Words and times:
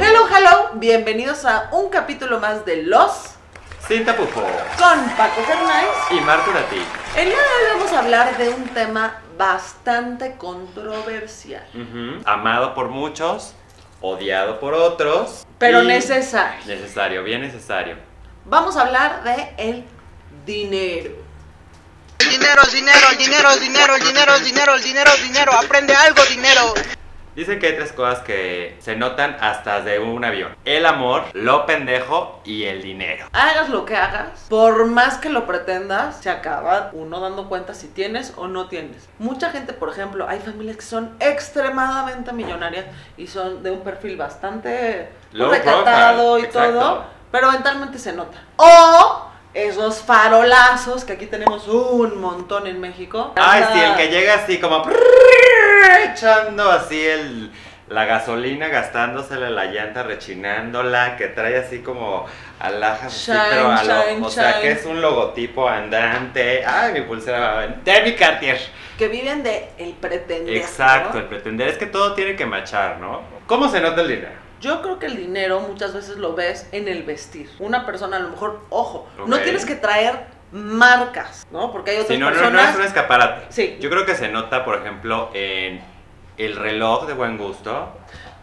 Hello, 0.00 0.26
hello, 0.28 0.70
bienvenidos 0.74 1.44
a 1.44 1.68
un 1.72 1.88
capítulo 1.88 2.38
más 2.40 2.64
de 2.64 2.82
Los 2.84 3.12
Sin 3.88 4.04
tapujos. 4.04 4.44
con 4.78 5.10
Paco 5.16 5.42
Fernández. 5.42 5.90
Y 6.10 6.20
Marco 6.20 6.50
Urati. 6.50 6.82
El 7.16 7.26
día 7.28 7.36
de 7.36 7.42
hoy 7.42 7.78
vamos 7.78 7.92
a 7.92 7.98
hablar 8.00 8.36
de 8.38 8.48
un 8.50 8.64
tema 8.68 9.20
bastante 9.36 10.36
controversial, 10.36 11.66
Ujú. 11.74 12.22
Amado 12.24 12.74
por 12.74 12.88
muchos, 12.88 13.54
odiado 14.00 14.60
por 14.60 14.74
otros. 14.74 15.46
pero 15.58 15.82
y 15.82 15.86
necesario. 15.86 16.60
Necesario, 16.66 17.22
bien 17.24 17.42
necesario. 17.42 17.96
Vamos 18.44 18.76
a 18.76 18.82
hablar 18.82 19.22
de 19.24 19.54
el 19.58 19.84
dinero. 20.46 21.12
El 22.18 22.28
dinero, 22.30 22.62
el 22.64 22.70
dinero, 22.72 23.06
el 23.10 23.18
dinero, 23.18 23.50
el 23.52 23.60
dinero, 23.60 23.94
el 23.96 24.02
dinero, 24.04 24.34
el 24.36 24.44
dinero, 24.44 24.74
el 24.74 24.82
dinero, 24.82 25.10
el 25.16 25.22
dinero. 25.22 25.52
Aprende 25.52 25.94
algo, 25.94 26.22
dinero. 26.30 26.72
Dicen 27.34 27.58
que 27.58 27.68
hay 27.68 27.76
tres 27.76 27.92
cosas 27.92 28.20
que 28.20 28.76
se 28.80 28.94
notan 28.94 29.36
hasta 29.40 29.80
de 29.80 29.98
un 29.98 30.22
avión. 30.24 30.54
El 30.66 30.84
amor, 30.84 31.24
lo 31.32 31.64
pendejo 31.64 32.40
y 32.44 32.64
el 32.64 32.82
dinero. 32.82 33.26
Hagas 33.32 33.70
lo 33.70 33.86
que 33.86 33.96
hagas, 33.96 34.46
por 34.50 34.84
más 34.86 35.16
que 35.16 35.30
lo 35.30 35.46
pretendas, 35.46 36.18
se 36.20 36.28
acaba 36.28 36.90
uno 36.92 37.20
dando 37.20 37.48
cuenta 37.48 37.72
si 37.72 37.88
tienes 37.88 38.34
o 38.36 38.48
no 38.48 38.68
tienes. 38.68 39.08
Mucha 39.18 39.50
gente, 39.50 39.72
por 39.72 39.88
ejemplo, 39.88 40.28
hay 40.28 40.40
familias 40.40 40.76
que 40.76 40.82
son 40.82 41.16
extremadamente 41.20 42.32
millonarias 42.34 42.84
y 43.16 43.26
son 43.26 43.62
de 43.62 43.70
un 43.70 43.80
perfil 43.80 44.16
bastante 44.18 45.08
Low 45.32 45.50
recatado 45.50 46.38
y 46.38 46.46
todo, 46.48 47.04
pero 47.30 47.48
eventualmente 47.48 47.98
se 47.98 48.12
nota. 48.12 48.36
O 48.56 49.28
esos 49.54 50.00
farolazos 50.02 51.04
que 51.04 51.14
aquí 51.14 51.26
tenemos 51.26 51.66
un 51.68 52.20
montón 52.20 52.66
en 52.66 52.78
México. 52.80 53.32
Ay, 53.36 53.62
Anda- 53.62 53.72
sí, 53.72 53.80
el 53.80 53.96
que 53.96 54.08
llega 54.14 54.34
así 54.34 54.60
como 54.60 54.82
echando 56.04 56.70
así 56.70 57.04
el 57.04 57.50
la 57.88 58.06
gasolina, 58.06 58.68
gastándosela 58.68 59.50
la 59.50 59.66
llanta, 59.66 60.02
rechinándola, 60.02 61.16
que 61.16 61.28
trae 61.28 61.58
así 61.58 61.80
como 61.80 62.24
alhajas 62.58 63.12
así, 63.12 63.30
Shine, 63.32 63.42
pero 63.50 63.70
a 63.70 63.84
lo- 63.84 64.02
shine, 64.08 64.26
o 64.26 64.30
sea 64.30 64.50
shine. 64.52 64.62
que 64.62 64.70
es 64.72 64.86
un 64.86 65.02
logotipo 65.02 65.68
andante. 65.68 66.64
Ay, 66.64 66.92
mi 66.94 67.00
pulsera, 67.02 67.66
de 67.84 68.02
mi 68.02 68.14
Cartier. 68.14 68.58
que 68.96 69.08
viven 69.08 69.42
de 69.42 69.68
el 69.78 69.92
pretender. 69.94 70.56
Exacto, 70.56 71.14
¿no? 71.14 71.20
el 71.20 71.26
pretender 71.26 71.68
es 71.68 71.76
que 71.76 71.86
todo 71.86 72.14
tiene 72.14 72.34
que 72.36 72.46
machar, 72.46 72.98
¿no? 72.98 73.20
¿Cómo 73.46 73.68
se 73.68 73.80
nota 73.80 74.00
el 74.02 74.08
dinero? 74.08 74.42
Yo 74.60 74.80
creo 74.80 74.98
que 74.98 75.06
el 75.06 75.16
dinero 75.16 75.60
muchas 75.60 75.92
veces 75.92 76.16
lo 76.18 76.34
ves 76.34 76.68
en 76.72 76.86
el 76.88 77.02
vestir. 77.02 77.50
Una 77.58 77.84
persona 77.84 78.16
a 78.16 78.20
lo 78.20 78.28
mejor, 78.28 78.60
ojo, 78.70 79.08
no 79.26 79.38
tienes 79.40 79.66
que 79.66 79.74
traer 79.74 80.14
marcas, 80.52 81.46
¿no? 81.50 81.72
Porque 81.72 81.92
hay 81.92 81.96
otras 81.98 82.08
Si 82.08 82.18
no, 82.18 82.30
no, 82.30 82.36
no 82.36 82.40
personas 82.42 82.70
es 82.70 82.76
un 82.76 82.84
escaparate. 82.84 83.46
Sí. 83.48 83.78
Yo 83.80 83.90
creo 83.90 84.04
que 84.06 84.14
se 84.14 84.28
nota, 84.28 84.64
por 84.64 84.76
ejemplo, 84.76 85.30
en 85.34 85.80
el 86.36 86.56
reloj 86.56 87.06
de 87.06 87.14
buen 87.14 87.38
gusto. 87.38 87.88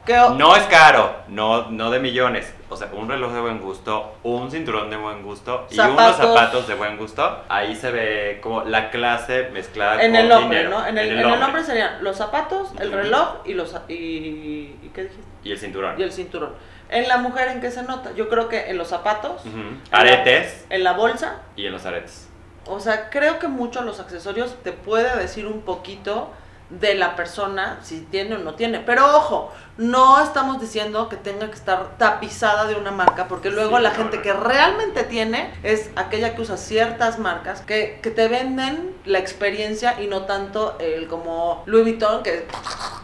que 0.05 0.15
No 0.35 0.55
es 0.55 0.63
caro, 0.63 1.15
no, 1.27 1.69
no 1.69 1.91
de 1.91 1.99
millones. 1.99 2.53
O 2.71 2.75
sea, 2.77 2.89
un 2.93 3.09
reloj 3.09 3.33
de 3.33 3.41
buen 3.41 3.59
gusto, 3.59 4.15
un 4.23 4.51
cinturón 4.51 4.89
de 4.91 4.97
buen 4.97 5.23
gusto 5.23 5.67
y 5.71 5.79
unos 5.79 6.15
Zapatos. 6.15 6.67
de 6.67 6.75
buen 6.75 6.97
gusto. 6.97 7.43
Ahí 7.49 7.75
se 7.75 7.89
ve 7.91 8.39
como 8.41 8.63
la 8.63 8.91
clase 8.91 9.49
mezclada 9.51 10.03
en 10.03 10.11
con 10.11 10.19
el 10.19 10.31
hombre, 10.31 10.57
dinero. 10.59 10.79
¿no? 10.79 10.87
En 10.87 10.97
el, 10.97 11.11
en 11.11 11.19
el 11.19 11.43
hombre 11.43 11.63
serían 11.63 12.03
los 12.03 12.17
zapatos, 12.17 12.69
el 12.79 12.91
reloj 12.91 13.41
y 13.45 13.53
los 13.53 13.75
y, 13.87 13.93
y 13.93 14.91
¿qué 14.93 15.03
dijiste? 15.03 15.23
Y 15.43 15.51
el 15.51 15.57
cinturón. 15.57 15.99
Y 15.99 16.03
el 16.03 16.11
cinturón. 16.11 16.53
En 16.89 17.07
la 17.07 17.17
mujer 17.17 17.49
en 17.49 17.61
qué 17.61 17.69
se 17.71 17.83
nota? 17.83 18.11
Yo 18.15 18.29
creo 18.29 18.49
que 18.49 18.69
en 18.69 18.77
los 18.77 18.87
zapatos, 18.87 19.41
Ujú. 19.45 19.57
en 19.57 19.81
la- 19.91 19.97
Aretes 19.99 20.65
en 20.69 20.83
la 20.83 20.93
bolsa, 20.93 21.37
y 21.55 21.65
en 21.67 21.71
los 21.71 21.85
aretes. 21.85 22.27
O 22.65 22.79
sea, 22.79 23.09
creo 23.09 23.39
que 23.39 23.47
mucho 23.47 23.81
los 23.83 23.99
accesorios 23.99 24.55
te 24.63 24.71
puede 24.71 25.15
decir 25.17 25.45
un 25.47 25.61
poquito 25.61 26.31
de 26.69 26.93
la 26.93 27.15
persona, 27.15 27.79
si 27.81 28.01
tiene 28.01 28.35
o 28.35 28.37
no 28.39 28.53
tiene. 28.53 28.79
Pero 28.79 29.03
ojo, 29.17 29.51
no 29.77 30.21
estamos 30.21 30.61
diciendo 30.61 31.09
que 31.09 31.15
tenga 31.15 31.47
que 31.47 31.55
estar 31.55 31.97
tapizada 31.97 32.65
de 32.67 32.75
una 32.75 32.91
marca, 32.91 33.27
porque 33.27 33.49
luego 33.49 33.77
Sí, 33.77 33.83
la 33.83 33.89
no, 33.89 33.95
gente 33.95 34.17
no. 34.17 34.21
que 34.23 34.33
realmente 34.33 35.03
tiene 35.03 35.51
es 35.63 35.89
aquella 35.95 36.35
que 36.35 36.41
usa 36.43 36.57
ciertas 36.57 37.17
marcas 37.17 37.61
que, 37.61 37.99
que 38.03 38.11
te 38.11 38.27
venden 38.27 38.95
la 39.05 39.17
experiencia 39.17 39.99
y 39.99 40.05
no 40.05 40.25
tanto 40.25 40.77
el 40.79 41.07
como 41.07 41.63
Louis 41.65 41.85
Vuitton, 41.85 42.21
que, 42.21 42.45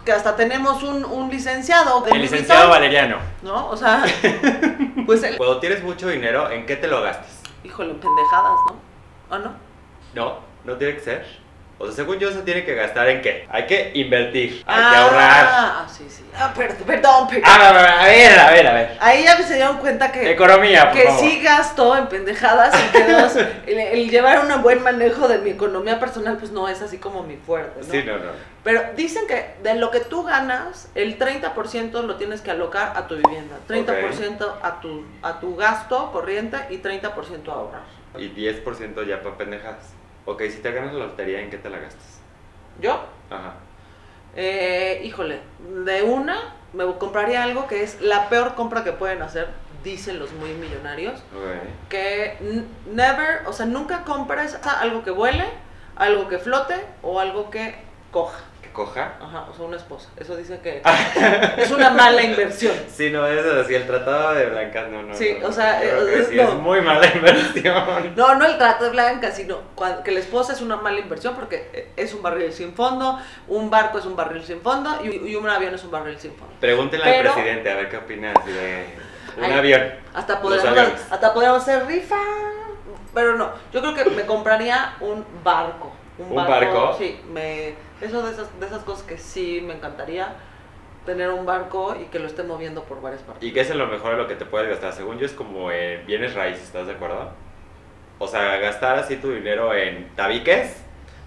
que 0.06 0.12
hasta 0.12 0.36
tenemos 0.36 0.84
un, 0.84 1.04
un 1.04 1.30
licenciado 1.30 2.02
de 2.02 2.12
El 2.12 2.22
licenciado 2.22 2.68
Vuitton, 2.68 2.82
Valeriano. 2.82 3.18
¿no? 3.42 3.68
O 3.70 3.76
sea, 3.76 4.04
pues 5.06 5.24
el, 5.24 5.36
Cuando 5.38 5.60
tienes 5.60 5.84
mucho 5.84 6.08
dinero, 6.08 6.50
¿en 6.52 6.66
qué 6.66 6.76
te 6.76 6.88
lo 6.88 7.02
gastas? 7.02 7.42
híjole, 7.64 7.92
en 7.92 8.00
pendejadas, 8.00 8.60
¿no? 8.70 9.36
¿O 9.36 9.40
no? 9.40 9.52
No, 10.14 10.40
no 10.64 10.78
tiene 10.78 10.94
que 10.96 11.00
ser. 11.02 11.26
O 11.78 11.86
sea, 11.86 11.94
según 11.96 12.20
yo, 12.20 12.32
se 12.32 12.42
tiene 12.44 12.64
que 12.64 12.74
gastar 12.74 13.10
en 13.10 13.22
qué? 13.22 13.46
Hay 13.50 13.66
que 13.66 13.92
invertir, 13.96 14.64
hay 14.66 14.76
que 14.82 14.96
Ah, 14.96 15.02
ahorrar. 15.04 15.46
Ah, 15.50 15.88
sí, 15.90 16.06
sí. 16.10 16.24
Ah, 16.34 16.54
perdón, 16.56 16.78
perdón, 16.88 17.28
perdón. 17.28 17.44
Ah, 17.46 18.00
a 18.02 18.06
ver, 18.06 18.40
a 18.40 18.52
ver, 18.52 18.68
a 18.68 18.74
ver. 18.74 18.98
Ahí 19.02 19.24
ya 19.26 19.36
se 19.44 19.56
dieron 19.56 19.78
cuenta 19.80 20.10
que, 20.12 20.32
Economía, 20.32 20.90
por 20.90 20.98
que 21.02 21.04
favor. 21.08 21.20
sí 21.20 21.42
gasto 21.42 21.98
en 21.98 22.08
pendejadas 22.08 22.74
y 22.74 22.92
que 22.92 23.72
el, 23.74 23.80
el 24.00 24.10
llevar 24.10 24.46
un 24.46 24.62
buen 24.62 24.82
manejo 24.84 25.28
de 25.28 25.40
mi 25.40 25.50
economía 25.50 26.00
personal, 26.00 26.38
pues 26.38 26.52
no 26.52 26.70
es 26.70 26.82
así 26.82 26.98
como 26.98 27.24
mi 27.24 27.36
fuerte, 27.36 27.82
¿no? 27.86 27.92
Sí, 27.92 28.04
no, 28.06 28.18
no. 28.20 28.32
Pero 28.64 28.82
dicen 28.96 29.28
que 29.28 29.56
de 29.62 29.76
lo 29.76 29.92
que 29.92 30.00
tú 30.00 30.24
ganas, 30.24 30.88
el 30.96 31.20
30% 31.20 31.92
lo 32.04 32.16
tienes 32.16 32.40
que 32.42 32.52
alocar 32.52 32.94
a 32.96 33.08
tu 33.08 33.16
vivienda, 33.16 33.58
30% 33.68 34.54
a, 34.62 34.80
tu, 34.80 35.06
a 35.22 35.40
tu 35.42 35.56
gasto 35.58 36.12
corriente 36.14 36.58
y 36.70 36.78
30% 36.78 37.50
a 37.50 37.52
ahorrar. 37.54 37.82
Y 38.18 38.30
10% 38.30 39.06
ya 39.06 39.22
para 39.22 39.38
pendejadas. 39.38 39.94
Ok, 40.26 40.42
si 40.50 40.60
te 40.60 40.72
ganas 40.72 40.94
la 40.94 41.06
lotería, 41.06 41.40
¿en 41.42 41.50
qué 41.50 41.58
te 41.58 41.70
la 41.70 41.78
gastas? 41.78 42.20
Yo, 42.82 42.94
Ajá. 43.30 43.54
eh, 44.36 45.02
híjole, 45.04 45.40
de 45.86 46.02
una 46.04 46.56
me 46.74 46.86
compraría 46.98 47.44
algo 47.44 47.68
que 47.68 47.84
es 47.84 48.02
la 48.02 48.28
peor 48.28 48.56
compra 48.56 48.84
que 48.84 48.92
pueden 48.92 49.22
hacer, 49.22 49.48
dicen 49.84 50.20
los 50.20 50.34
muy 50.34 50.54
millonarios. 50.54 51.20
Ok. 51.34 51.90
que 51.90 52.38
never, 52.92 53.44
o 53.46 53.54
sea, 53.54 53.66
nunca 53.66 54.04
compres 54.04 54.58
algo 54.66 55.04
que 55.04 55.12
vuele, 55.12 55.46
algo 55.96 56.28
que 56.28 56.40
flote 56.40 56.76
o 57.02 57.20
algo 57.20 57.50
que 57.50 57.76
coja. 58.12 58.40
¿Que 58.76 58.82
coja? 58.84 59.14
Ajá, 59.22 59.46
o 59.50 59.56
sea, 59.56 59.66
una 59.66 59.78
esposa. 59.78 60.10
Eso 60.18 60.36
dice 60.36 60.60
que 60.60 60.82
es 61.58 61.72
una 61.72 61.92
mala 61.92 62.22
inversión. 62.22 62.76
Sí, 62.90 63.10
no, 63.10 63.26
eso 63.26 63.64
sí, 63.64 63.74
el 63.76 63.88
tratado 63.88 64.34
de 64.34 64.48
blancas, 64.48 64.90
no, 64.90 65.02
no. 65.02 65.14
Sí, 65.16 65.38
no, 65.42 65.48
o 65.48 65.52
sea, 65.52 65.80
creo 65.80 66.06
eh, 66.08 66.12
que 66.14 66.20
es- 66.20 66.28
sí, 66.28 66.36
no. 66.36 66.44
es 66.44 66.54
muy 66.56 66.82
mala 66.82 67.06
inversión. 67.16 68.14
No, 68.18 68.36
no 68.36 68.46
el 68.46 68.58
trato 68.58 68.84
de 68.84 68.90
blanca, 68.90 69.32
sino 69.32 69.60
que 70.04 70.12
la 70.12 70.20
esposa 70.20 70.52
es 70.54 70.62
una 70.62 70.76
mala 70.76 71.00
inversión 71.00 71.36
porque 71.36 71.70
eh, 71.74 71.92
es 71.96 72.14
un 72.14 72.22
barril 72.22 72.52
sin 72.52 72.74
fondo, 72.74 73.18
un 73.48 73.70
barco 73.70 73.98
es 74.00 74.06
un 74.06 74.16
barril 74.18 74.44
sin 74.44 74.60
fondo 74.62 75.00
y, 75.04 75.30
y 75.32 75.36
un 75.36 75.48
avión 75.50 75.74
es 75.74 75.84
un 75.86 75.92
barril 75.92 76.20
sin 76.20 76.34
fondo. 76.36 76.54
Pregúntenle 76.60 77.06
Pero- 77.06 77.30
al 77.30 77.36
presidente 77.36 77.72
a 77.72 77.76
ver 77.76 77.90
qué 77.90 77.98
opina 77.98 78.34
de 78.46 78.86
un 79.38 79.52
avión. 79.54 79.84
Hasta 80.14 80.42
podríamos, 80.42 80.92
hasta 81.10 81.34
podríamos 81.34 81.62
hacer 81.62 81.86
rifa. 81.88 82.18
Pero 83.14 83.38
no, 83.38 83.54
yo 83.72 83.80
creo 83.80 83.94
que 83.96 84.04
me 84.10 84.26
compraría 84.26 84.96
un 85.00 85.26
barco. 85.46 85.95
¿Un 86.18 86.36
barco? 86.36 86.96
Sí, 86.98 87.20
me, 87.32 87.74
eso 88.02 88.22
de 88.24 88.32
esas, 88.32 88.60
de 88.60 88.66
esas 88.66 88.84
cosas 88.84 89.04
que 89.04 89.18
sí 89.18 89.62
me 89.66 89.74
encantaría 89.74 90.30
tener 91.06 91.30
un 91.30 91.46
barco 91.46 91.96
y 92.02 92.06
que 92.06 92.20
lo 92.20 92.28
esté 92.28 92.44
moviendo 92.44 92.84
por 92.84 93.02
varias 93.02 93.22
partes. 93.22 93.44
¿Y 93.48 93.52
qué 93.54 93.62
es 93.62 93.76
lo 93.76 93.88
mejor 93.88 94.12
de 94.12 94.18
lo 94.18 94.28
que 94.28 94.36
te 94.36 94.46
puedes 94.46 94.70
gastar? 94.70 94.94
Según 94.94 95.20
yo 95.20 95.26
es 95.26 95.34
como 95.34 95.72
en 95.72 96.06
bienes 96.08 96.34
raíces, 96.34 96.64
¿estás 96.64 96.88
de 96.88 96.94
acuerdo? 96.94 97.32
O 98.18 98.28
sea, 98.28 98.58
gastar 98.58 98.98
así 98.98 99.18
tu 99.18 99.32
dinero 99.32 99.74
en 99.76 100.10
tabiques 100.16 100.78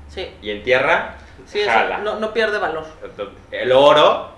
Sí, 0.08 0.26
y 0.40 0.50
en 0.50 0.62
tierra, 0.62 1.16
sí, 1.44 1.60
eso 1.60 1.70
jala. 1.70 1.98
no, 1.98 2.18
no 2.18 2.32
pierde 2.32 2.58
valor. 2.58 2.86
El 3.50 3.70
oro 3.72 4.30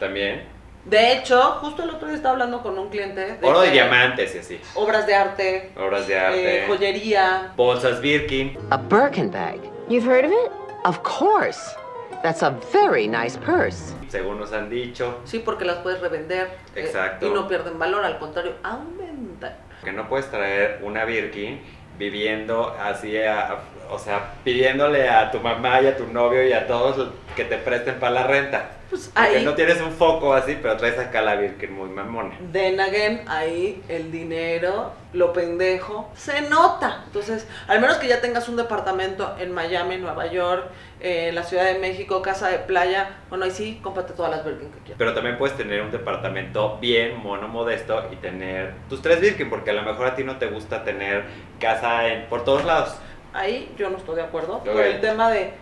también. 0.00 0.42
De 0.86 1.12
hecho, 1.12 1.38
justo 1.60 1.82
el 1.82 1.90
otro 1.90 2.08
día 2.08 2.16
estaba 2.16 2.32
hablando 2.32 2.62
con 2.62 2.78
un 2.78 2.88
cliente 2.88 3.34
de 3.36 3.46
Oro 3.46 3.60
de 3.60 3.66
que 3.66 3.72
diamantes 3.74 4.34
y 4.34 4.38
así. 4.38 4.60
obras 4.74 5.06
de 5.06 5.14
arte, 5.14 5.72
Obras 5.76 6.06
de 6.08 6.14
eh, 6.14 6.18
arte. 6.18 6.64
joyería. 6.66 7.52
bolsas 7.56 8.00
Birkin. 8.00 8.56
A 8.70 8.78
Birkin 8.78 9.30
bag. 9.30 9.60
You've 9.88 10.04
heard 10.04 10.24
of 10.24 10.32
it? 10.32 10.52
Of 10.84 11.02
course. 11.02 11.74
That's 12.22 12.42
a 12.42 12.50
very 12.72 13.06
nice 13.06 13.36
purse. 13.36 13.94
Según 14.08 14.38
nos 14.38 14.52
han 14.52 14.68
dicho. 14.68 15.20
Sí, 15.24 15.38
porque 15.38 15.64
las 15.64 15.78
puedes 15.78 16.00
revender. 16.00 16.48
eh, 16.74 16.80
Exacto. 16.84 17.26
y 17.28 17.30
no 17.30 17.46
pierden 17.46 17.78
valor, 17.78 18.04
al 18.04 18.18
contrario, 18.18 18.54
aumentan. 18.62 19.54
Que 19.84 19.92
no 19.92 20.08
puedes 20.08 20.30
traer 20.30 20.80
una 20.82 21.04
Birkin 21.04 21.60
viviendo 21.98 22.74
así, 22.80 23.16
a- 23.22 23.58
o 23.90 23.98
sea, 23.98 24.34
pidiéndole 24.44 25.08
a 25.08 25.30
tu 25.30 25.40
mamá 25.40 25.80
y 25.80 25.86
a 25.86 25.96
tu 25.96 26.06
novio 26.06 26.46
y 26.46 26.52
a 26.52 26.66
todos 26.66 27.08
que 27.38 27.44
te 27.44 27.56
presten 27.56 28.00
para 28.00 28.12
la 28.12 28.24
renta. 28.26 28.70
Pues 28.90 29.10
Porque 29.14 29.36
ahí, 29.36 29.44
no 29.44 29.54
tienes 29.54 29.80
un 29.80 29.92
foco 29.92 30.34
así, 30.34 30.58
pero 30.60 30.76
traes 30.76 30.98
acá 30.98 31.22
la 31.22 31.36
Birkin 31.36 31.72
muy 31.72 31.88
mamona. 31.88 32.34
then 32.52 32.80
again, 32.80 33.22
ahí 33.28 33.80
el 33.88 34.10
dinero, 34.10 34.92
lo 35.12 35.32
pendejo, 35.32 36.10
se 36.16 36.40
nota. 36.42 37.02
Entonces, 37.06 37.46
al 37.68 37.80
menos 37.80 37.98
que 37.98 38.08
ya 38.08 38.20
tengas 38.20 38.48
un 38.48 38.56
departamento 38.56 39.36
en 39.38 39.52
Miami, 39.52 39.98
Nueva 39.98 40.26
York, 40.26 40.64
eh, 41.00 41.30
la 41.32 41.44
Ciudad 41.44 41.64
de 41.66 41.78
México, 41.78 42.22
casa 42.22 42.48
de 42.48 42.58
playa, 42.58 43.18
bueno, 43.28 43.44
ahí 43.44 43.52
sí, 43.52 43.78
cómprate 43.84 44.14
todas 44.14 44.32
las 44.32 44.44
Birkin 44.44 44.70
que 44.72 44.78
quieras. 44.80 44.96
Pero 44.98 45.14
también 45.14 45.38
puedes 45.38 45.56
tener 45.56 45.80
un 45.82 45.92
departamento 45.92 46.78
bien 46.78 47.18
mono, 47.22 47.46
modesto 47.46 48.08
y 48.10 48.16
tener 48.16 48.72
tus 48.88 49.00
tres 49.00 49.20
Birkin, 49.20 49.48
porque 49.48 49.70
a 49.70 49.74
lo 49.74 49.82
mejor 49.82 50.06
a 50.08 50.16
ti 50.16 50.24
no 50.24 50.38
te 50.38 50.46
gusta 50.46 50.82
tener 50.82 51.24
casa 51.60 52.08
en, 52.08 52.26
por 52.26 52.42
todos 52.42 52.64
lados. 52.64 52.96
Ahí 53.34 53.70
yo 53.76 53.90
no 53.90 53.98
estoy 53.98 54.16
de 54.16 54.22
acuerdo. 54.22 54.60
Por 54.64 54.70
Ok. 54.74 54.80
el 54.80 55.00
tema 55.00 55.30
de 55.30 55.52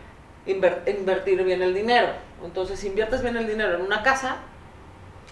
inver- 0.47 0.83
invertir 0.87 1.43
bien 1.45 1.63
el 1.63 1.75
dinero. 1.75 2.09
Entonces, 2.45 2.79
si 2.79 2.89
inviertes 2.89 3.23
bien 3.23 3.37
el 3.37 3.47
dinero 3.47 3.75
en 3.77 3.83
una 3.83 4.03
casa, 4.03 4.37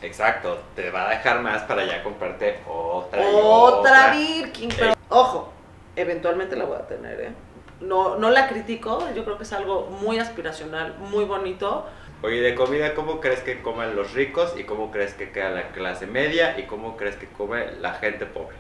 Exacto, 0.03 0.59
te 0.77 0.91
va 0.91 1.07
a 1.07 1.11
dejar 1.11 1.41
más 1.41 1.63
para 1.63 1.85
ya 1.87 2.03
comprarte 2.03 2.59
otra. 2.69 3.23
otra 3.27 4.11
Birkin. 4.13 4.69
Pero, 4.77 4.95
ojo, 5.09 5.53
eventualmente 5.97 6.57
la 6.57 6.65
voy 6.67 6.77
a 6.77 6.87
tener, 6.87 7.21
¿eh? 7.21 7.33
No, 7.81 8.17
no 8.17 8.31
la 8.31 8.49
critico, 8.49 9.09
yo 9.15 9.25
creo 9.25 9.37
que 9.39 9.45
es 9.45 9.53
algo 9.53 9.87
muy 9.87 10.19
aspiracional, 10.19 10.97
muy 10.99 11.25
bonito. 11.25 11.87
Oye, 12.23 12.41
de 12.41 12.55
comida, 12.55 12.95
¿cómo 12.95 13.21
crees 13.21 13.41
que 13.41 13.63
comen 13.63 13.97
los 13.97 14.13
ricos 14.13 14.55
y 14.59 14.65
cómo 14.65 14.91
crees 14.91 15.15
que 15.15 15.31
queda 15.31 15.51
la 15.51 15.69
clase 15.73 16.07
media 16.07 16.59
y 16.59 16.65
cómo 16.65 16.97
crees 16.97 17.17
que 17.17 17.27
come 17.29 17.73
la 17.81 17.95
gente 17.95 18.27
pobre? 18.27 18.57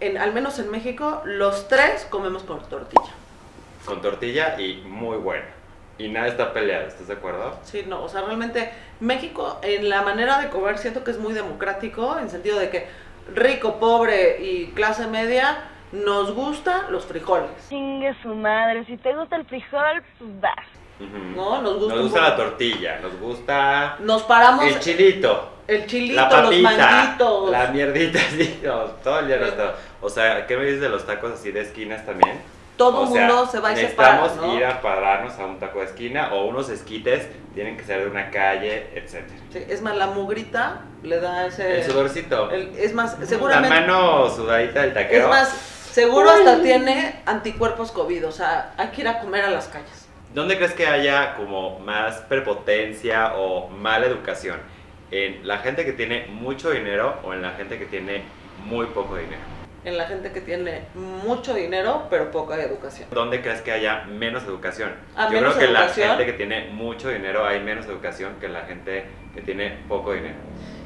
En, 0.00 0.18
al 0.18 0.32
menos 0.32 0.58
en 0.58 0.70
México, 0.70 1.22
los 1.24 1.68
tres 1.68 2.06
comemos 2.10 2.42
con 2.44 2.60
tortilla. 2.68 3.12
Con 3.84 4.00
tortilla 4.00 4.60
y 4.60 4.82
muy 4.86 5.16
buena. 5.16 5.46
Y 5.98 6.08
nada 6.08 6.28
está 6.28 6.52
peleado, 6.52 6.86
¿estás 6.86 7.08
de 7.08 7.14
acuerdo? 7.14 7.58
Sí, 7.62 7.84
no, 7.86 8.04
o 8.04 8.08
sea, 8.08 8.22
realmente 8.22 8.70
México 9.00 9.58
en 9.62 9.88
la 9.88 10.02
manera 10.02 10.40
de 10.40 10.48
comer 10.48 10.78
siento 10.78 11.02
que 11.02 11.10
es 11.10 11.18
muy 11.18 11.34
democrático, 11.34 12.18
en 12.18 12.30
sentido 12.30 12.58
de 12.58 12.70
que 12.70 12.86
rico, 13.34 13.78
pobre 13.80 14.42
y 14.42 14.68
clase 14.68 15.06
media 15.08 15.58
nos 15.90 16.34
gustan 16.34 16.92
los 16.92 17.04
frijoles, 17.06 17.50
Chingue 17.68 18.14
su 18.22 18.34
madre, 18.34 18.84
si 18.84 18.96
te 18.96 19.14
gusta 19.14 19.36
el 19.36 19.44
frijol, 19.46 20.02
pues 20.18 20.40
vas. 20.40 20.66
¿no? 21.00 21.62
Nos 21.62 21.78
gusta, 21.78 21.94
Nos 21.94 22.12
la 22.12 22.36
tortilla, 22.36 22.98
nos 23.00 23.20
gusta 23.20 23.96
Nos 24.00 24.22
paramos 24.24 24.64
el 24.64 24.80
chilito, 24.80 25.50
el 25.66 25.86
chilito, 25.86 26.28
la 26.28 26.42
los 26.42 26.56
manguitos. 26.58 27.50
la 27.50 27.66
mierdita, 27.68 28.18
sí, 28.30 28.60
no, 28.62 28.84
todo 29.02 29.20
el 29.20 29.28
día 29.28 29.36
no 29.36 29.46
está. 29.46 29.74
O 30.00 30.08
sea, 30.08 30.46
¿qué 30.46 30.56
me 30.56 30.64
dices 30.64 30.80
de 30.80 30.88
los 30.88 31.06
tacos 31.06 31.32
así 31.32 31.52
de 31.52 31.60
esquinas 31.60 32.04
también? 32.04 32.40
Todo 32.78 33.00
O 33.00 33.06
el 33.06 33.12
sea, 33.12 33.26
mundo 33.26 33.46
se 33.50 33.60
va 33.60 33.72
y 33.72 33.76
se 33.76 33.86
para, 33.88 34.22
necesitamos 34.22 34.46
¿no? 34.52 34.56
ir 34.56 34.64
a 34.64 34.80
pararnos 34.80 35.38
a 35.38 35.44
un 35.44 35.58
taco 35.58 35.80
de 35.80 35.84
esquina 35.86 36.32
o 36.32 36.46
unos 36.46 36.70
esquites, 36.70 37.28
tienen 37.52 37.76
que 37.76 37.82
ser 37.84 38.00
de 38.04 38.06
una 38.10 38.30
calle, 38.30 38.86
etc. 38.94 39.28
Sí, 39.52 39.64
es 39.68 39.82
más, 39.82 39.96
la 39.96 40.06
mugrita 40.06 40.82
le 41.02 41.20
da 41.20 41.46
ese... 41.46 41.80
El 41.80 41.84
sudorcito, 41.84 42.50
el- 42.50 42.72
es 42.78 42.94
más, 42.94 43.18
la 43.18 43.26
seguramente... 43.26 43.68
mano 43.80 44.30
sudadita 44.30 44.80
del 44.82 44.94
taquero. 44.94 45.24
Es 45.24 45.28
más, 45.28 45.48
seguro 45.90 46.30
hasta 46.30 46.62
tiene 46.62 47.16
anticuerpos 47.26 47.90
COVID, 47.92 48.28
o 48.28 48.32
sea, 48.32 48.72
hay 48.78 48.88
que 48.88 49.00
ir 49.02 49.08
a 49.08 49.18
comer 49.20 49.44
a 49.44 49.50
las 49.50 49.66
calles. 49.66 50.08
¿Dónde 50.32 50.56
crees 50.56 50.72
que 50.74 50.86
haya 50.86 51.34
como 51.34 51.80
más 51.80 52.16
prepotencia 52.28 53.34
o 53.36 53.68
mala 53.70 54.06
educación? 54.06 54.60
¿En 55.10 55.46
la 55.48 55.58
gente 55.58 55.84
que 55.84 55.92
tiene 55.92 56.26
mucho 56.28 56.70
dinero 56.70 57.16
o 57.24 57.32
en 57.34 57.42
la 57.42 57.50
gente 57.52 57.78
que 57.78 57.86
tiene 57.86 58.22
muy 58.64 58.86
poco 58.86 59.16
dinero? 59.16 59.40
En 59.84 59.96
la 59.96 60.06
gente 60.06 60.32
que 60.32 60.40
tiene 60.40 60.82
mucho 60.94 61.54
dinero, 61.54 62.08
pero 62.10 62.30
poca 62.30 62.60
educación. 62.60 63.08
¿Dónde 63.12 63.40
crees 63.40 63.62
que 63.62 63.70
haya 63.72 64.04
menos 64.04 64.42
educación? 64.42 64.90
Ah, 65.16 65.26
Yo 65.26 65.34
menos 65.34 65.54
creo 65.54 65.68
que 65.68 65.72
educación. 65.74 66.08
la 66.08 66.16
gente 66.16 66.26
que 66.32 66.36
tiene 66.36 66.68
mucho 66.72 67.08
dinero 67.08 67.46
hay 67.46 67.60
menos 67.60 67.86
educación 67.86 68.34
que 68.40 68.48
la 68.48 68.62
gente 68.62 69.04
que 69.34 69.40
tiene 69.40 69.78
poco 69.88 70.12
dinero. 70.12 70.34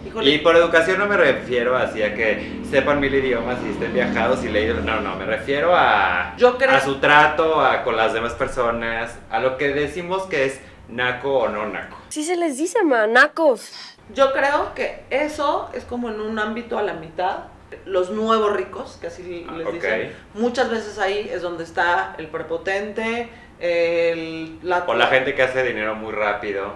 Híjole, 0.06 0.30
Y 0.30 0.38
por 0.38 0.56
educación 0.56 0.98
no 0.98 1.06
me 1.06 1.16
refiero 1.16 1.76
así 1.76 2.02
a 2.02 2.14
que 2.14 2.60
sepan 2.68 3.00
mil 3.00 3.14
idiomas 3.14 3.58
y 3.64 3.70
estén 3.70 3.94
viajados 3.94 4.44
y 4.44 4.48
leídos. 4.48 4.84
No, 4.84 5.00
no, 5.00 5.16
me 5.16 5.24
refiero 5.24 5.74
a, 5.74 6.34
Yo 6.36 6.58
creo- 6.58 6.72
a 6.72 6.80
su 6.80 6.96
trato 6.96 7.60
a, 7.60 7.82
con 7.84 7.96
las 7.96 8.12
demás 8.12 8.34
personas, 8.34 9.16
a 9.30 9.40
lo 9.40 9.56
que 9.56 9.68
decimos 9.68 10.24
que 10.24 10.44
es 10.46 10.60
naco 10.88 11.38
o 11.38 11.48
no 11.48 11.66
naco. 11.66 11.96
Sí 12.10 12.22
se 12.24 12.36
les 12.36 12.58
dice, 12.58 12.82
manacos. 12.84 13.72
yo 14.12 14.32
creo 14.32 14.74
que 14.74 15.04
eso 15.10 15.70
es 15.72 15.84
como 15.84 16.10
en 16.10 16.20
un 16.20 16.38
ámbito 16.38 16.78
a 16.78 16.82
la 16.82 16.92
mitad. 16.94 17.44
Los 17.86 18.10
nuevos 18.10 18.52
ricos, 18.56 18.98
que 19.00 19.06
así 19.08 19.46
Ah, 19.48 19.54
les 19.56 19.66
ok. 19.66 19.72
dicen, 19.74 20.12
muchas 20.34 20.70
veces 20.70 20.98
ahí 20.98 21.28
es 21.32 21.42
donde 21.42 21.64
está 21.64 22.14
el 22.18 22.28
prepotente, 22.28 23.28
el, 23.60 24.58
la, 24.62 24.84
O 24.86 24.94
la 24.94 25.06
gente 25.06 25.34
que 25.34 25.42
hace 25.42 25.62
dinero 25.62 25.94
muy 25.94 26.12
rápido 26.12 26.72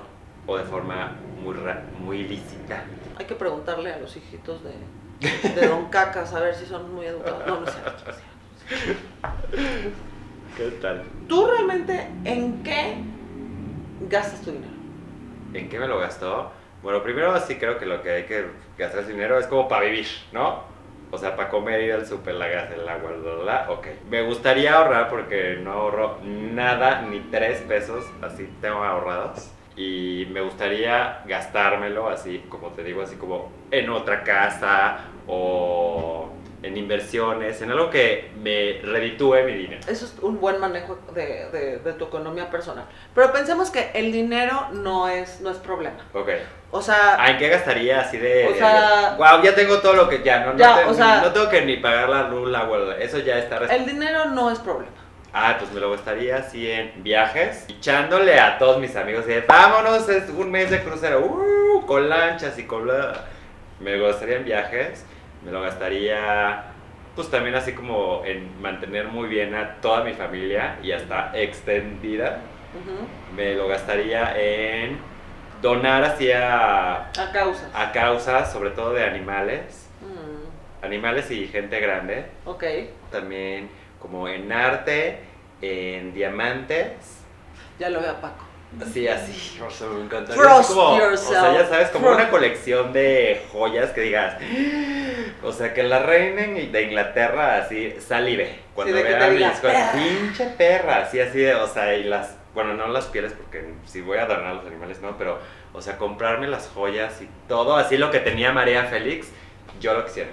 o 0.46 0.56
de 0.56 0.64
forma 0.64 1.12
muy, 1.43 1.54
ra- 1.54 1.82
muy 2.00 2.20
ilícita. 2.20 2.84
Hay 3.19 3.26
que 3.26 3.34
preguntarle 3.34 3.93
a 3.93 3.98
los 3.98 4.16
hijitos 4.16 4.60
de, 4.62 4.72
de 5.60 5.66
Don 5.66 5.87
Cacas 5.90 6.32
a 6.34 6.40
ver 6.40 6.54
si 6.54 6.66
son 6.66 6.94
muy 6.94 7.06
educados. 7.06 7.46
No, 7.46 7.60
no 7.60 7.66
cierto. 7.66 8.04
¿Qué 10.56 10.70
tal? 10.82 11.02
¿Tú 11.28 11.46
realmente 11.46 12.08
en 12.25 12.62
qué 12.62 12.96
gastas 14.08 14.40
tu 14.43 14.52
dinero? 14.52 14.72
¿En 15.54 15.69
qué 15.69 15.78
me 15.78 15.88
lo 15.88 15.98
gastó? 15.98 16.50
Bueno, 16.82 17.02
primero 17.02 17.38
sí 17.40 17.56
creo 17.56 17.78
que 17.78 17.87
lo 17.87 18.02
que 18.02 18.10
hay 18.10 18.22
que 18.25 18.46
gastar 18.78 19.00
ese 19.02 19.12
dinero 19.12 19.38
es 19.38 19.46
como 19.46 19.66
para 19.69 19.84
vivir, 19.87 20.06
¿no? 20.32 20.62
O 21.11 21.19
sea, 21.19 21.37
para 21.37 21.49
comer, 21.49 21.82
ir 21.82 21.93
al 21.93 22.06
súper, 22.06 22.35
la 22.35 22.49
gas, 22.49 22.70
el 22.73 22.88
agua, 22.88 23.12
bla, 23.12 23.35
bla, 23.35 23.67
ok. 23.70 23.87
Me 24.11 24.23
gustaría 24.23 24.75
ahorrar 24.75 25.08
porque 25.08 25.58
no 25.62 25.73
ahorro 25.73 26.19
nada, 26.23 27.03
ni 27.03 27.20
tres 27.20 27.61
pesos, 27.62 28.05
así 28.23 28.49
tengo 28.61 28.82
ahorrados. 28.82 29.53
Y 29.76 30.26
me 30.32 30.41
gustaría 30.41 31.23
gastármelo 31.26 32.08
así, 32.08 32.44
como 32.49 32.69
te 32.70 32.82
digo, 32.82 33.03
así 33.03 33.17
como 33.17 33.53
en 33.70 33.91
otra 33.91 34.25
casa 34.25 34.99
o 35.26 36.31
en 36.62 36.76
inversiones, 36.76 37.61
en 37.62 37.70
algo 37.70 37.91
que 37.91 38.31
me 38.43 38.81
reditúe 38.82 39.37
mi 39.44 39.53
dinero. 39.53 39.81
Eso 39.88 40.06
es 40.06 40.14
un 40.23 40.41
buen 40.41 40.58
manejo 40.58 40.99
de, 41.14 41.49
de- 41.53 41.79
de 41.79 41.93
tu 41.93 42.05
economía 42.06 42.50
personal. 42.50 42.87
Pero 43.14 43.32
pensemos 43.32 43.70
que 43.70 43.91
el 43.94 44.11
dinero 44.12 44.69
no 44.73 45.08
es, 45.08 45.41
no 45.41 45.50
es 45.50 45.58
problema. 45.58 45.99
Ok. 46.14 46.29
O 46.73 46.82
sea, 46.82 47.17
Ah, 47.19 47.31
¿en 47.31 47.38
qué 47.38 47.49
gastaría 47.49 48.00
así 48.00 48.17
de... 48.19 48.49
O 48.49 48.55
sea- 48.55 49.14
wow, 49.19 49.43
ya 49.43 49.55
tengo 49.55 49.79
todo 49.79 49.93
lo 49.94 50.08
que 50.08 50.23
ya, 50.23 50.41
no, 50.44 50.53
no, 50.55 50.58
Ya, 50.58 50.76
te- 50.76 50.85
o 50.87 50.94
sea- 50.94 51.20
no 51.20 51.32
tengo 51.32 51.49
que 51.49 51.62
ni 51.62 51.76
pagar 51.76 52.08
la 52.08 52.29
luz, 52.29 52.50
la 52.50 52.61
agua, 52.61 52.97
eso 52.99 53.19
ya 53.19 53.38
está... 53.38 53.58
el 53.58 53.87
dinero 53.87 54.25
no 54.26 54.50
es 54.50 54.58
problema. 54.58 54.93
Ah, 55.38 55.56
pues 55.58 55.70
me 55.73 55.81
lo 55.81 55.91
gastaría 55.91 56.37
así 56.38 56.70
en 56.70 57.03
viajes, 57.05 57.67
echándole 57.69 58.41
a 58.41 58.56
todos 58.58 58.79
mis 58.81 58.97
amigos 58.97 59.26
de 59.26 59.43
vámonos, 59.43 60.08
es 60.08 60.31
un 60.31 60.50
mes 60.50 60.70
de 60.70 60.82
crucero, 60.82 61.20
uh, 61.20 61.85
con 61.87 62.08
lanchas 62.08 62.58
y 62.58 62.64
con 62.64 62.85
bla. 62.85 63.26
Me 63.79 63.97
lo 63.97 64.06
gastaría 64.06 64.37
en 64.37 64.44
viajes, 64.47 65.05
me 65.44 65.50
lo 65.52 65.60
gastaría 65.62 66.64
pues 67.14 67.30
también 67.30 67.54
así 67.54 67.72
como 67.72 68.22
en 68.26 68.60
mantener 68.60 69.08
muy 69.08 69.26
bien 69.28 69.54
a 69.54 69.76
toda 69.80 70.04
mi 70.04 70.12
familia 70.12 70.78
y 70.82 70.92
hasta 70.92 71.30
extendida. 71.34 72.40
Me 73.34 73.54
lo 73.54 73.68
gastaría 73.68 74.34
en 74.38 74.98
donar 75.62 76.04
así 76.04 76.30
a, 76.30 77.10
causas. 77.32 77.70
a 77.74 77.90
causas, 77.92 78.52
sobre 78.52 78.70
todo 78.70 78.92
de 78.92 79.02
animales, 79.04 79.82
Mm, 80.02 80.84
animales 80.84 81.30
y 81.30 81.48
gente 81.48 81.80
grande. 81.80 82.26
ok. 82.44 82.64
También 83.10 83.70
como 83.98 84.28
en 84.28 84.52
arte, 84.52 85.20
en 85.62 86.12
diamantes. 86.12 87.22
Ya 87.78 87.88
lo 87.88 88.00
veo 88.02 88.10
a 88.10 88.20
Paco. 88.20 88.44
Así, 88.82 89.08
así, 89.08 89.58
o 89.66 89.70
sea, 89.70 89.86
me 89.88 90.02
encantaría. 90.04 90.42
Como, 90.42 90.50
o 90.58 90.62
sea, 90.62 90.98
yourself. 90.98 91.54
ya 91.54 91.66
sabes, 91.66 91.88
como 91.88 92.10
una 92.10 92.28
colección 92.28 92.92
de 92.92 93.43
joyas 93.50 93.90
que 93.93 94.02
digas, 94.02 94.36
o 95.46 95.53
sea, 95.53 95.72
que 95.72 95.82
la 95.82 96.00
reina 96.00 96.43
de 96.43 96.82
Inglaterra 96.82 97.56
así 97.58 97.94
salive. 98.00 98.60
Cuando 98.74 98.94
te 98.96 99.03
vean 99.03 99.36
pinche 99.94 100.46
perra, 100.58 100.98
así, 101.03 101.20
así, 101.20 101.38
de, 101.38 101.55
o 101.55 101.67
sea, 101.67 101.94
y 101.94 102.05
las, 102.05 102.34
bueno, 102.55 102.74
no 102.74 102.88
las 102.88 103.06
pieles 103.06 103.32
porque 103.32 103.65
si 103.86 104.00
voy 104.00 104.19
a 104.19 104.26
donar 104.26 104.46
a 104.46 104.55
los 104.55 104.67
animales, 104.67 105.00
no, 105.00 105.17
pero, 105.17 105.38
o 105.72 105.81
sea, 105.81 105.96
comprarme 105.98 106.48
las 106.48 106.69
joyas 106.69 107.20
y 107.22 107.29
todo, 107.48 107.76
así 107.76 107.96
lo 107.96 108.10
que 108.10 108.19
tenía 108.20 108.53
María 108.53 108.84
Félix, 108.84 109.29
yo 109.81 109.94
lo 109.94 110.05
quisiera. 110.05 110.31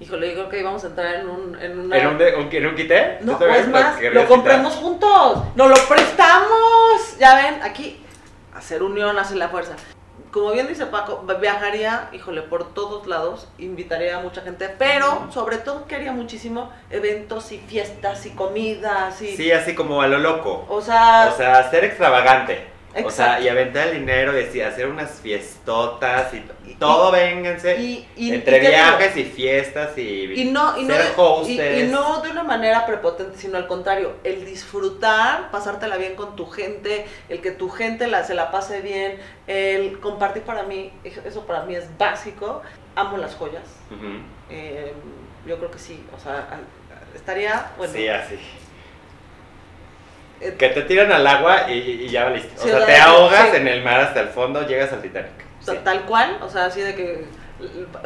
Híjole, 0.00 0.28
yo 0.28 0.32
creo 0.34 0.48
que 0.48 0.60
íbamos 0.60 0.82
a 0.82 0.86
entrar 0.86 1.14
en 1.16 1.28
un... 1.28 1.60
En, 1.60 1.78
una... 1.78 1.98
¿En 1.98 2.06
un, 2.06 2.16
de- 2.16 2.34
un- 2.34 2.48
en 2.50 2.66
un 2.66 2.74
quité? 2.74 3.18
No, 3.20 3.32
¿Tú 3.34 3.40
también 3.40 3.60
es 3.60 3.66
lo 3.66 3.72
más, 3.72 3.94
lo 4.02 4.08
quitar? 4.10 4.26
compremos 4.26 4.74
juntos. 4.76 5.44
¡Nos 5.54 5.68
lo 5.68 5.76
prestamos! 5.86 7.18
Ya 7.18 7.34
ven, 7.34 7.62
aquí, 7.62 8.02
hacer 8.54 8.82
unión 8.82 9.18
hace 9.18 9.34
la 9.36 9.50
fuerza. 9.50 9.76
Como 10.30 10.52
bien 10.52 10.68
dice 10.68 10.86
Paco, 10.86 11.24
viajaría, 11.40 12.08
híjole, 12.12 12.42
por 12.42 12.72
todos 12.72 13.06
lados, 13.08 13.48
invitaría 13.58 14.16
a 14.16 14.20
mucha 14.20 14.42
gente, 14.42 14.68
pero 14.78 15.28
sobre 15.32 15.58
todo 15.58 15.86
quería 15.86 16.12
muchísimo 16.12 16.70
eventos 16.88 17.50
y 17.50 17.58
fiestas 17.58 18.26
y 18.26 18.30
comidas 18.30 19.20
y... 19.22 19.36
Sí, 19.36 19.50
así 19.50 19.74
como 19.74 20.02
a 20.02 20.06
lo 20.06 20.18
loco. 20.18 20.66
O 20.68 20.80
sea, 20.80 21.30
O 21.32 21.36
sea, 21.36 21.68
ser 21.70 21.84
extravagante. 21.84 22.69
O 23.04 23.10
sea, 23.10 23.40
y 23.40 23.48
aventar 23.48 23.88
el 23.88 24.00
dinero 24.00 24.38
y 24.38 24.44
así, 24.44 24.60
hacer 24.60 24.88
unas 24.88 25.20
fiestotas 25.20 26.34
y 26.34 26.74
todo, 26.74 27.12
vénganse. 27.12 27.80
y, 27.80 28.08
y- 28.16 28.32
entre 28.34 28.58
digo, 28.58 28.72
viajes 28.72 29.16
y 29.16 29.24
fiestas 29.24 29.96
y, 29.96 30.32
y 30.32 30.44
no, 30.46 30.76
y 30.78 30.84
no, 30.84 30.94
ser 30.96 31.04
de- 31.56 31.80
y- 31.80 31.88
no 31.88 32.20
de 32.20 32.30
una 32.30 32.42
manera 32.42 32.86
prepotente, 32.86 33.38
sino 33.38 33.58
al 33.58 33.66
contrario, 33.68 34.14
el 34.24 34.44
disfrutar, 34.44 35.50
pasártela 35.50 35.96
bien 35.98 36.16
con 36.16 36.34
tu 36.36 36.46
gente, 36.46 37.06
el 37.28 37.40
que 37.40 37.52
tu 37.52 37.68
gente 37.70 38.06
la, 38.08 38.24
se 38.24 38.34
la 38.34 38.50
pase 38.50 38.80
bien, 38.80 39.18
el 39.46 40.00
compartir 40.00 40.42
para 40.42 40.64
mí, 40.64 40.92
eso 41.04 41.46
para 41.46 41.62
mí 41.62 41.74
es 41.76 41.86
básico. 41.96 42.62
Amo 42.96 43.18
las 43.18 43.36
joyas. 43.36 43.62
Eh, 44.50 44.92
yo 45.46 45.58
creo 45.58 45.70
que 45.70 45.78
sí, 45.78 46.04
o 46.16 46.18
sea, 46.20 46.58
estaría, 47.14 47.70
bueno, 47.78 47.92
sí, 47.92 48.08
así. 48.08 48.36
Eh, 50.40 50.54
Que 50.58 50.68
te 50.70 50.82
tiran 50.82 51.12
al 51.12 51.26
agua 51.26 51.70
y, 51.70 51.74
y 51.78 52.08
ya 52.08 52.24
valiste. 52.24 52.50
O 52.58 52.62
sea, 52.62 52.86
te 52.86 52.96
ahogas 52.96 53.50
sí. 53.50 53.56
en 53.56 53.68
el 53.68 53.82
mar 53.84 54.00
hasta 54.00 54.20
el 54.20 54.28
fondo, 54.28 54.66
llegas 54.66 54.92
al 54.92 55.02
Titanic. 55.02 55.30
Sí. 55.60 55.72
tal 55.84 56.02
cual, 56.06 56.38
o 56.42 56.48
sea, 56.48 56.66
así 56.66 56.80
de 56.80 56.94
que 56.94 57.24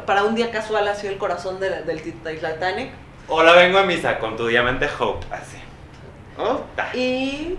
para 0.06 0.24
un 0.24 0.34
día 0.34 0.50
casual 0.50 0.88
así 0.88 1.06
el 1.06 1.18
corazón 1.18 1.60
de- 1.60 1.82
del 1.82 2.02
Titanic. 2.02 2.90
Hola, 3.28 3.52
vengo 3.52 3.78
a 3.78 3.84
misa 3.84 4.18
con 4.18 4.36
tu 4.36 4.46
diamante 4.48 4.88
Hope. 4.98 5.24
Así. 5.30 5.56
Oh, 6.36 6.62
ta. 6.74 6.90
Y 6.94 7.56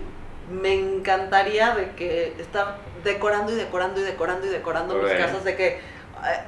me 0.50 0.74
encantaría 0.74 1.74
de 1.74 1.90
que 1.92 2.34
está 2.38 2.76
decorando 3.02 3.52
y 3.52 3.56
decorando 3.56 4.00
y 4.00 4.04
decorando 4.04 4.46
y 4.46 4.50
decorando 4.50 4.94
mis 4.96 5.10
Ok. 5.12 5.16
casas 5.18 5.44
de 5.44 5.56
que 5.56 5.80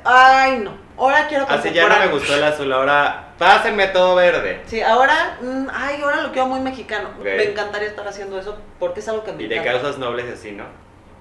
ay 0.04 0.60
no, 0.60 0.72
ahora 0.96 1.26
quiero 1.28 1.46
Así 1.48 1.72
ya 1.72 1.88
no 1.88 1.98
me 1.98 2.08
gustó 2.08 2.34
el 2.34 2.44
azul, 2.44 2.72
ahora 2.72 3.24
pásenme 3.38 3.86
todo 3.88 4.14
verde. 4.16 4.62
Sí, 4.66 4.80
ahora, 4.82 5.36
mm, 5.40 5.66
ay, 5.72 6.00
ahora 6.02 6.22
lo 6.22 6.32
quiero 6.32 6.46
muy 6.48 6.60
mexicano. 6.60 7.10
Ok. 7.18 7.24
Me 7.24 7.44
encantaría 7.50 7.88
estar 7.88 8.06
haciendo 8.08 8.38
eso 8.38 8.56
porque 8.80 9.00
es 9.00 9.08
algo 9.08 9.22
que 9.24 9.32
me 9.32 9.44
Y 9.44 9.48
de 9.48 9.56
encanta. 9.56 9.78
causas 9.80 9.98
nobles 9.98 10.26
así, 10.32 10.52
¿no? 10.52 10.64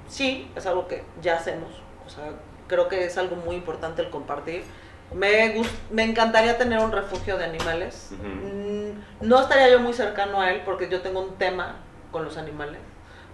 Sí, 0.08 0.50
es 0.56 0.66
algo 0.66 0.88
que 0.88 1.04
ya 1.22 1.36
hacemos. 1.36 1.70
O 2.06 2.10
sea, 2.10 2.24
creo 2.68 2.88
que 2.88 3.06
es 3.06 3.18
algo 3.18 3.36
muy 3.36 3.56
importante 3.56 4.02
el 4.02 4.10
compartir. 4.10 4.64
Me, 5.14 5.54
gus- 5.56 5.70
me 5.92 6.04
encantaría 6.04 6.58
tener 6.58 6.80
un 6.80 6.92
refugio 6.92 7.38
de 7.38 7.46
animales. 7.46 8.10
Ujú. 8.14 8.24
Mm, 8.28 9.02
No 9.22 9.40
estaría 9.42 9.70
yo 9.70 9.80
muy 9.80 9.94
cercano 9.94 10.42
a 10.42 10.52
él 10.52 10.62
porque 10.66 10.90
yo 10.90 11.02
tengo 11.02 11.22
un 11.22 11.38
tema 11.38 11.76
con 12.12 12.26
los 12.26 12.38
animales. 12.38 12.80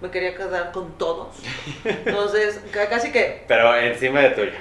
Me 0.01 0.11
quería 0.11 0.35
quedar 0.35 0.71
con 0.71 0.97
todos. 0.97 1.35
Entonces, 1.85 2.59
ca- 2.71 2.89
casi 2.89 3.11
que 3.11 3.45
Pero 3.47 3.75
encima 3.77 4.19
de 4.19 4.29
tuyo. 4.31 4.51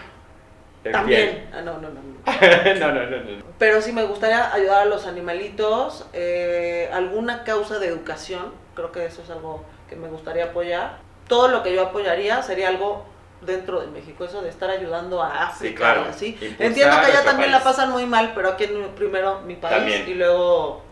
También. 0.91 1.49
Ah, 1.55 1.61
no, 1.62 1.75
no, 1.79 1.89
no, 1.91 2.01
no. 2.01 2.93
no, 2.93 3.03
no. 3.17 3.45
Pero 3.59 3.81
sí 3.81 3.93
me 3.93 4.03
gustaría 4.05 4.53
ayudar 4.53 4.83
a 4.83 4.85
los 4.87 5.07
animalitos, 5.07 6.07
eh, 6.12 6.91
alguna 6.93 7.45
causa 7.45 7.79
de 7.79 7.87
educación, 7.89 8.53
creo 8.75 8.91
que 8.91 9.07
eso 9.07 9.23
es 9.23 9.31
algo 9.31 9.65
que 9.89 9.97
me 9.97 10.09
gustaría 10.09 10.47
apoyar. 10.47 10.99
Todo 11.29 11.49
lo 11.49 11.62
que 11.62 11.73
yo 11.75 11.83
apoyaría 11.83 12.43
sería 12.43 12.69
algo 12.69 13.05
dentro 13.43 13.81
de 13.81 13.87
México, 13.89 14.25
eso 14.25 14.43
de 14.43 14.49
estar 14.49 14.71
ayudando 14.71 15.23
a 15.23 15.45
África 15.45 15.77
claro. 15.79 16.05
y 16.07 16.09
así. 16.11 16.27
Impulsar 16.41 16.67
Entiendo 16.67 16.97
que 17.01 17.07
allá 17.07 17.25
también 17.25 17.51
la 17.53 17.59
país. 17.62 17.77
pasan 17.77 17.91
muy 17.91 18.07
mal, 18.07 18.33
pero 18.35 18.51
aquí 18.51 18.69
primero 18.97 19.41
mi 19.43 19.55
país 19.57 19.77
También. 19.77 20.09
y 20.09 20.15
luego 20.15 20.83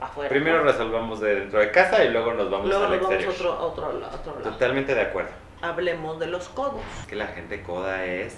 afuera. 0.00 0.28
Primero 0.28 0.62
resolvamos 0.62 1.20
de 1.20 1.34
dentro 1.36 1.58
de 1.60 1.70
casa 1.70 2.04
y 2.04 2.10
luego 2.10 2.32
nos 2.34 2.50
vamos 2.50 2.68
luego 2.68 2.84
al 2.84 2.90
nos 2.90 3.00
vamos 3.00 3.12
a 3.12 3.14
exterior. 3.16 3.52
otro, 3.54 3.64
a 3.64 3.66
otro, 3.66 4.00
la- 4.00 4.08
otro 4.08 4.32
lado. 4.38 4.50
Totalmente 4.50 4.94
de 4.94 5.00
acuerdo. 5.02 5.30
Hablemos 5.62 6.18
de 6.20 6.26
los 6.26 6.48
codos. 6.48 6.80
Que 7.08 7.16
la 7.16 7.26
gente 7.28 7.62
coda 7.62 8.04
es 8.04 8.36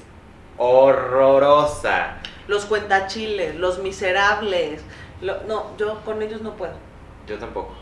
horrorosa. 0.59 2.19
Los 2.47 2.65
cuentachiles, 2.67 3.55
los 3.57 3.79
miserables. 3.79 4.83
lo- 5.21 5.43
no, 5.45 5.77
yo 5.77 6.00
con 6.05 6.23
ellos 6.23 6.43
no 6.43 6.55
puedo. 6.55 6.75
Yo 7.27 7.38
tampoco. 7.38 7.75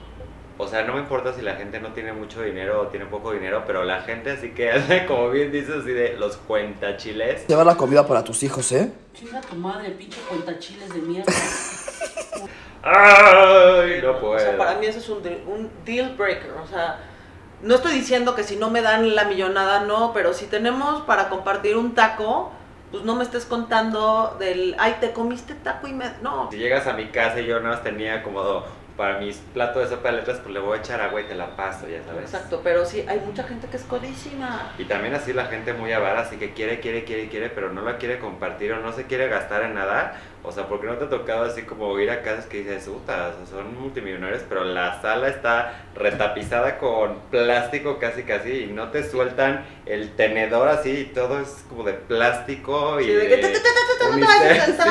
O 0.58 0.66
sea, 0.66 0.84
no 0.84 0.94
me 0.94 1.00
importa 1.00 1.34
si 1.34 1.42
la 1.42 1.54
gente 1.56 1.78
no 1.80 1.92
tiene 1.92 2.12
mucho 2.14 2.40
dinero 2.42 2.80
o 2.80 2.86
tiene 2.86 3.04
poco 3.04 3.32
dinero, 3.32 3.64
pero 3.66 3.84
la 3.84 4.00
gente 4.02 4.30
así 4.32 4.52
que 4.52 4.70
hace, 4.72 5.04
como 5.06 5.28
bien 5.30 5.52
dices, 5.52 5.76
así 5.82 5.90
de 5.90 6.16
los 6.16 6.36
cuentachiles. 6.38 7.46
Lleva 7.46 7.62
la 7.64 7.76
comida 7.76 8.06
para 8.06 8.24
tus 8.24 8.42
hijos, 8.42 8.72
¿eh? 8.72 8.90
Chinga 9.14 9.40
tu 9.42 9.54
madre, 9.56 9.90
pinche 9.90 10.18
cuentachiles 10.28 10.88
de 10.94 11.00
mierda. 11.00 11.32
¡Ay! 12.82 14.00
No 14.02 14.18
puedo. 14.20 14.36
O 14.36 14.38
sea, 14.38 14.56
para 14.56 14.76
mí 14.76 14.86
eso 14.86 14.98
es 14.98 15.08
un, 15.08 15.22
deal- 15.22 15.42
un 15.46 15.70
deal 15.84 16.14
breaker. 16.16 16.52
O 16.62 16.66
sea, 16.66 17.00
no 17.62 17.74
estoy 17.74 17.92
diciendo 17.92 18.34
que 18.34 18.44
si 18.44 18.56
no 18.56 18.70
me 18.70 18.80
dan 18.82 19.14
la 19.14 19.24
millonada, 19.24 19.80
no, 19.80 20.12
pero 20.14 20.32
si 20.32 20.46
tenemos 20.46 21.02
para 21.02 21.28
compartir 21.28 21.76
un 21.76 21.94
taco, 21.94 22.52
pues 22.90 23.04
no 23.04 23.14
me 23.16 23.24
estés 23.24 23.44
contando 23.46 24.36
del, 24.38 24.76
ay, 24.78 24.96
te 25.00 25.12
comiste 25.12 25.54
taco 25.54 25.88
y 25.88 25.92
me... 25.92 26.06
No, 26.22 26.50
Si 26.50 26.58
llegas 26.58 26.86
a 26.86 26.92
mi 26.94 27.10
casa 27.10 27.40
y 27.40 27.46
yo 27.46 27.58
nada 27.60 27.76
más 27.76 27.84
tenía 27.84 28.22
como 28.22 28.64
para 28.96 29.18
mis 29.18 29.36
platos 29.52 29.82
de 29.82 29.94
sopa 29.94 30.10
de 30.10 30.18
letras, 30.18 30.38
pues 30.42 30.54
le 30.54 30.60
voy 30.60 30.78
a 30.78 30.80
echar 30.80 31.00
agua 31.00 31.20
y 31.20 31.24
te 31.24 31.34
la 31.34 31.54
paso, 31.54 31.86
ya 31.88 32.02
sabes. 32.04 32.22
exacto, 32.22 32.60
pero 32.64 32.84
sí, 32.84 33.04
hay 33.06 33.20
mucha 33.20 33.44
gente 33.44 33.66
que 33.68 33.76
es 33.76 33.82
codísima. 33.82 34.72
Y 34.78 34.84
también 34.84 35.14
así 35.14 35.32
la 35.32 35.46
gente 35.46 35.72
muy 35.74 35.92
avara, 35.92 36.20
así 36.20 36.36
que 36.36 36.52
quiere, 36.52 36.80
quiere, 36.80 37.04
quiere, 37.04 37.28
quiere, 37.28 37.50
pero 37.50 37.72
no 37.72 37.82
la 37.82 37.98
quiere 37.98 38.18
compartir 38.18 38.72
o 38.72 38.80
no 38.80 38.92
se 38.92 39.04
quiere 39.04 39.28
gastar 39.28 39.62
en 39.62 39.74
nada. 39.74 40.20
O 40.42 40.52
sea, 40.52 40.68
porque 40.68 40.86
no 40.86 40.94
te 40.94 41.06
ha 41.06 41.08
tocado 41.08 41.44
así 41.44 41.62
como 41.62 41.98
ir 41.98 42.08
a 42.08 42.22
casas 42.22 42.46
que 42.46 42.58
dices, 42.58 42.84
puta, 42.84 43.32
o 43.34 43.46
sea, 43.46 43.58
son 43.58 43.78
multimillonarios, 43.80 44.42
pero 44.48 44.64
la 44.64 45.00
sala 45.02 45.28
está 45.28 45.86
retapizada 45.96 46.78
con 46.78 47.18
plástico 47.32 47.98
casi 47.98 48.22
casi 48.22 48.64
y 48.64 48.66
no 48.66 48.90
te 48.90 49.08
sueltan 49.08 49.66
el 49.86 50.14
tenedor 50.14 50.68
así 50.68 50.90
y 50.90 51.04
todo 51.06 51.40
es 51.40 51.64
como 51.68 51.82
de 51.82 51.94
plástico 51.94 53.00
y 53.00 53.10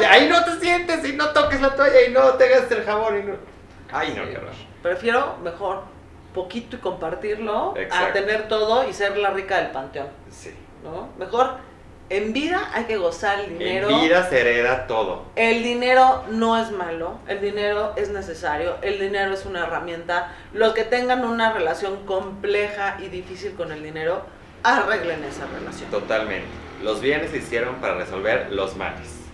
ahí 0.09 0.27
no 0.29 0.43
te 0.43 0.59
sientes 0.59 1.07
y 1.07 1.13
no 1.13 1.29
toques 1.29 1.61
la 1.61 1.73
toalla 1.73 2.01
y 2.05 2.11
no 2.11 2.33
te 2.33 2.49
gastes 2.49 2.79
el 2.79 2.83
jabón 2.83 3.19
y 3.19 3.23
no... 3.23 3.54
Ay, 3.95 4.13
no, 4.15 4.25
qué 4.29 4.37
horror. 4.37 4.51
Prefiero 4.83 5.37
mejor 5.43 5.83
poquito 6.33 6.75
y 6.75 6.79
compartirlo 6.79 7.73
a 7.91 8.11
tener 8.11 8.47
todo 8.49 8.87
y 8.87 8.93
ser 8.93 9.17
la 9.17 9.29
rica 9.29 9.57
del 9.57 9.71
panteón, 9.71 10.07
Sí. 10.29 10.53
¿no? 10.83 11.07
Mejor 11.17 11.57
en 12.09 12.33
vida 12.33 12.69
hay 12.73 12.83
que 12.83 12.97
gozar 12.97 13.39
el 13.39 13.57
dinero. 13.57 13.89
En 13.89 14.01
vida 14.01 14.29
se 14.29 14.41
hereda 14.41 14.85
todo. 14.85 15.23
El 15.35 15.63
dinero 15.63 16.23
no 16.29 16.57
es 16.57 16.71
malo, 16.71 17.19
el 17.27 17.39
dinero 17.41 17.93
es 17.95 18.09
necesario, 18.09 18.75
el 18.81 18.99
dinero 18.99 19.33
es 19.33 19.45
una 19.45 19.63
herramienta. 19.63 20.33
Los 20.53 20.73
que 20.73 20.83
tengan 20.83 21.23
una 21.25 21.53
relación 21.53 22.05
compleja 22.05 22.97
y 22.99 23.07
difícil 23.07 23.53
con 23.55 23.71
el 23.71 23.81
dinero, 23.81 24.23
arreglen 24.61 25.23
esa 25.23 25.45
relación. 25.47 25.89
Totalmente. 25.89 26.47
Los 26.83 26.99
bienes 26.99 27.31
se 27.31 27.37
hicieron 27.37 27.75
para 27.75 27.95
resolver 27.95 28.51
los 28.51 28.75
males. 28.75 29.24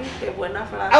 Ay, 0.00 0.10
qué 0.20 0.30
buena 0.30 0.64
frase. 0.64 0.96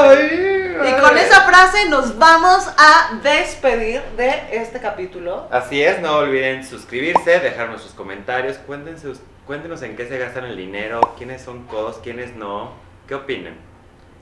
Y 0.88 1.00
con 1.00 1.16
esa 1.18 1.42
frase 1.42 1.88
nos 1.88 2.18
vamos 2.18 2.66
a 2.78 3.18
despedir 3.22 4.02
de 4.16 4.42
este 4.52 4.80
capítulo. 4.80 5.48
Así 5.50 5.82
es, 5.82 6.00
no 6.00 6.16
olviden 6.18 6.64
suscribirse, 6.66 7.40
dejarnos 7.40 7.82
sus 7.82 7.92
comentarios, 7.92 8.58
cuéntense, 8.58 9.12
cuéntenos 9.46 9.82
en 9.82 9.96
qué 9.96 10.06
se 10.06 10.18
gastan 10.18 10.44
el 10.44 10.56
dinero, 10.56 11.00
quiénes 11.18 11.42
son 11.42 11.64
codos, 11.66 11.98
quiénes 12.02 12.34
no, 12.36 12.72
qué 13.08 13.14
opinan. 13.14 13.54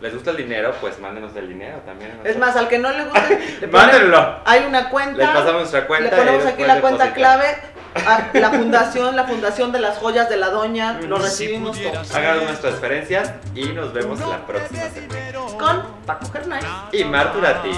¿Les 0.00 0.14
gusta 0.14 0.30
el 0.30 0.36
dinero? 0.36 0.72
Pues 0.80 1.00
mándenos 1.00 1.34
el 1.34 1.48
dinero 1.48 1.78
también. 1.84 2.12
Es 2.22 2.38
más, 2.38 2.54
al 2.54 2.68
que 2.68 2.78
no 2.78 2.88
le 2.90 3.04
guste, 3.04 3.56
le 3.60 3.66
ponen- 3.68 3.70
Mándenlo. 3.72 4.40
hay 4.44 4.64
una 4.64 4.90
cuenta. 4.90 5.16
Les 5.18 5.28
pasamos 5.28 5.54
nuestra 5.54 5.86
cuenta. 5.88 6.10
Le 6.16 6.16
ponemos 6.22 6.46
aquí 6.46 6.62
la 6.64 6.80
cuenta 6.80 7.12
clave. 7.12 7.46
A 7.94 8.30
la 8.32 8.50
fundación, 8.50 9.16
la 9.16 9.24
fundación 9.24 9.72
de 9.72 9.80
las 9.80 9.98
joyas 9.98 10.28
de 10.28 10.36
la 10.36 10.50
doña, 10.50 11.00
lo 11.00 11.18
recibimos 11.18 11.78
todos. 11.80 12.14
Hagan 12.14 12.40
unas 12.40 12.60
transferencias 12.60 13.32
y 13.54 13.64
nos 13.68 13.92
vemos 13.92 14.20
la 14.20 14.46
próxima 14.46 14.88
semana. 14.90 15.18
Con 15.58 15.82
Paco 16.06 16.30
Germán. 16.32 16.60
Y 16.92 17.04
Marturati. 17.04 17.70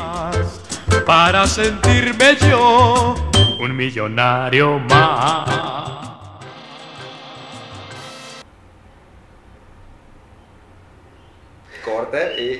para 1.06 1.46
sentirme 1.46 2.36
yo 2.36 3.14
un 3.60 3.76
millonario 3.76 4.78
más. 4.78 5.48
Corte 11.84 12.40
y 12.40 12.58